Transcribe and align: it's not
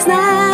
it's 0.00 0.08
not 0.08 0.49